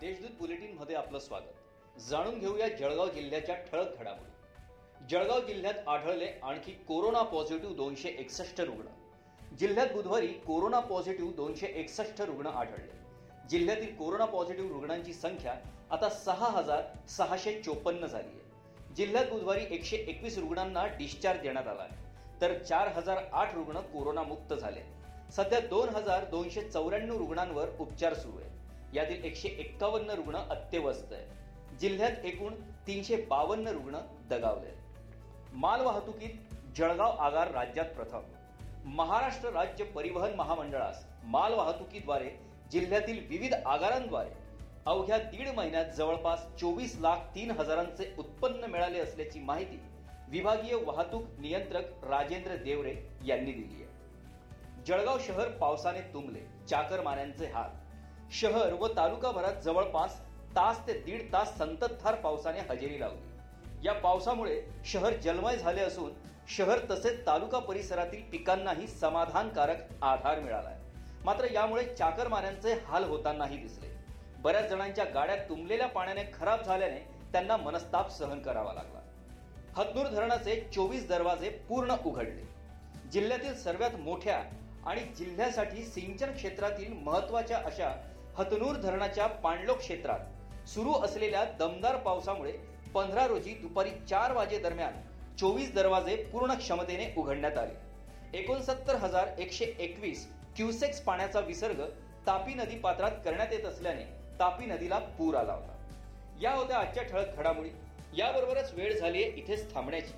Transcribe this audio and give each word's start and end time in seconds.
देशदूत 0.00 0.48
मध्ये 0.80 0.96
आपलं 0.96 1.18
स्वागत. 1.18 2.00
जाणून 2.00 2.38
घेऊया 2.38 2.68
जळगाव 2.68 3.08
जिल्ह्याच्या 3.08 3.54
ठळक 3.54 3.98
घडामोडी. 3.98 5.06
जळगाव 5.10 5.40
जिल्ह्यात 5.40 5.88
आढळले 5.88 6.26
आणखी 6.42 6.72
कोरोना 6.72 7.22
पॉझिटिव्ह 7.22 7.74
दोनशे 7.74 8.08
एकसष्ट 8.08 8.60
रुग्ण. 8.60 9.56
जिल्ह्यात 9.56 9.86
बुधवारी 9.92 10.26
कोरोना 10.26 10.80
पॉझिटिव्ह 10.80 11.32
दोनशे 11.32 11.66
एकसष्ट 11.66 12.20
रुग्ण 12.20 12.46
आढळले. 12.46 12.92
जिल्ह्यातील 13.50 13.94
कोरोना 13.96 14.24
पॉझिटिव्ह 14.24 14.72
रुग्णांची 14.72 15.12
संख्या 15.12 15.54
आता 15.90 16.08
सहा 16.08 16.50
हजार 16.50 16.82
सहाशे 17.08 17.62
चोपन्न 17.62 18.06
झाली 18.06 18.28
आहे. 18.28 18.94
जिल्ह्यात 18.94 19.26
बुधवारी 19.26 19.64
एकशे 19.70 19.96
एकवीस 19.96 20.38
रुग्णांना 20.38 20.86
डिस्चार्ज 20.86 21.40
देण्यात 21.40 21.68
आला 21.68 21.82
आहे. 21.82 22.40
तर 22.40 22.58
चार 22.58 22.88
हजार 22.88 23.24
आठ 23.32 23.54
रुग्ण 23.54 23.80
कोरोनामुक्त 23.80 24.54
झाले. 24.54 24.80
सध्या 25.36 25.60
दोन 25.60 25.88
हजार 25.88 26.24
दोनशे 26.24 26.62
चौऱ्याण्णव 26.62 27.18
रुग्णांवर 27.18 27.68
उपचार 27.80 28.14
सुरू 28.14 28.38
आहे 28.38 28.48
यातील 28.94 29.24
एकशे 29.24 29.48
एक्कावन्न 29.48 30.10
रुग्ण 30.10 30.36
अत्यवस्थ 30.50 31.12
आहे 31.12 31.76
जिल्ह्यात 31.78 32.24
एकूण 32.24 32.54
तीनशे 32.86 33.16
बावन्न 33.16 33.68
रुग्ण 33.68 33.98
दगावले 34.30 34.74
माल 35.52 35.80
वाहतुकीत 35.80 36.54
जळगाव 36.76 37.16
आगार 37.18 37.50
राज्यात 37.50 37.86
प्रथम. 37.86 38.22
महाराष्ट्र 38.84 39.50
राज्य 39.50 39.84
परिवहन 39.84 40.34
महामंडळास 40.34 41.04
माल 41.24 41.54
वाहतुकीद्वारे 41.54 42.30
जिल्ह्यातील 42.70 43.26
विविध 43.28 43.54
आगारांद्वारे 43.54 44.30
अवघ्या 44.86 45.18
दीड 45.18 45.48
महिन्यात 45.48 45.84
जवळपास 45.96 46.46
चोवीस 46.60 46.96
लाख 47.00 47.16
तीन 47.34 47.50
हजारांचे 47.50 48.14
उत्पन्न 48.18 48.64
मिळाले 48.64 49.00
असल्याची 49.00 49.40
माहिती 49.40 49.80
विभागीय 50.28 50.74
वाहतूक 50.74 51.22
नियंत्रक 51.38 52.04
राजेंद्र 52.04 52.56
देवरे 52.56 52.94
यांनी 53.26 53.52
दिली 53.52 53.82
आहे. 53.82 54.84
जळगाव 54.86 55.18
शहर 55.18 55.48
पावसाने 55.50 56.00
तुंबले 56.00 56.40
चाकरमान्यांचे 56.68 57.46
हात 57.46 57.70
शहर 58.32 58.72
व 58.72 58.86
तालुकाभरात 58.88 59.52
जवळपास 59.64 60.20
तास 60.56 60.86
ते 60.86 60.92
दीड 60.92 61.32
तास 61.32 61.58
संततधार 61.58 62.14
पावसाने 62.14 62.60
हजेरी 62.60 63.00
लावली. 63.00 63.28
या 63.86 63.92
पावसामुळे 63.92 64.62
शहर 64.84 65.12
जलमय 65.12 65.56
झाले 65.56 65.80
असून 65.80 66.10
शहर 66.48 66.78
तसेच 66.90 67.26
तालुका 67.26 67.58
परिसरातील 67.58 68.22
पिकांनाही 68.22 68.86
समाधानकारक 68.86 69.76
आधार 70.02 70.40
मिळालाय. 70.40 70.74
मात्र 71.24 71.46
यामुळे 71.52 71.84
चाकरमान्यांचे 71.84 72.72
हाल 72.72 73.04
होतानाही 73.04 73.56
दिसले. 73.56 73.88
बऱ्याच 74.38 74.70
जणांच्या 74.70 75.04
गाड्या 75.04 75.36
तुंबलेल्या 75.36 75.86
पाण्याने 75.86 76.24
खराब 76.34 76.62
झाल्याने 76.62 76.98
त्यांना 77.32 77.56
मनस्ताप 77.56 78.10
सहन 78.10 78.38
करावा 78.38 78.72
लागला. 78.72 79.00
हतनूर 79.76 80.06
धरणाचे 80.06 80.68
चोवीस 80.74 81.08
दरवाजे 81.08 81.50
पूर्ण 81.50 81.94
उघडले. 82.06 82.48
जिल्ह्यातील 83.12 83.54
सर्वात 83.54 83.94
मोठ्या 83.94 84.42
आणि 84.86 85.00
जिल्ह्यासाठी 85.00 85.84
सिंचन 85.84 86.32
क्षेत्रातील 86.32 86.92
महत्त्वाच्या 86.92 87.58
अशा 87.58 88.06
हतनूर 88.38 88.76
धरणाच्या 88.76 89.26
पाणलोक 89.26 89.78
क्षेत्रात 89.78 90.68
सुरू 90.68 90.92
असलेल्या 90.92 91.44
दमदार 91.58 91.96
पावसामुळे 91.96 92.52
पंधरा 92.94 93.26
रोजी 93.26 93.54
दुपारी 93.54 93.90
चार 94.10 94.32
वाजे 94.32 94.58
दरम्यान 94.58 94.92
चोवीस 95.36 95.74
दरवाजे 95.74 96.16
पूर्ण 96.16 96.54
क्षमतेने 96.54 97.12
उघडण्यात 97.16 97.58
आले. 97.58 97.74
एकोणसत्तर 98.38 98.94
हजार 98.94 99.28
एकशे 99.38 99.64
एकवीस 99.78 100.26
क्युसेक्स 100.56 101.00
पाण्याचा 101.00 101.40
विसर्ग 101.40 101.82
तापी 102.26 102.54
नदी 102.54 102.78
पात्रात 102.78 103.10
करण्यात 103.24 103.52
येत 103.52 103.64
असल्याने 103.64 104.04
तापी 104.38 104.66
नदीला 104.66 104.98
पूर 104.98 105.34
आला 105.34 105.52
होता. 105.52 105.76
या 106.42 106.52
होत्या 106.52 106.78
आजच्या 106.78 107.02
ठळक 107.02 107.36
घडामोडी. 107.36 107.70
याबरोबरच 108.16 108.72
वेळ 108.74 108.98
झालीये 108.98 109.32
इथेच 109.36 109.74
थांबण्याची. 109.74 110.12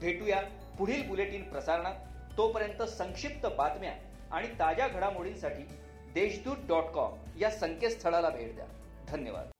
भेटूया 0.00 0.40
पुढील 0.78 1.08
बुलेटिन 1.08 1.42
प्रसारणात. 1.42 1.94
तोपर्यंत 2.36 2.82
संक्षिप्त 2.82 3.46
बातम्या 3.46 3.92
आणि 4.32 4.48
ताज्या 4.48 4.88
घडामोडींसाठी 4.88 5.62
देशदूत 6.16 6.56
डॉट 6.68 6.84
कॉम 6.84 7.14
या 7.38 7.50
संकेतस्थळाला 7.50 8.28
भेट 8.28 8.54
द्या. 8.54 8.66
धन्यवाद. 9.08 9.50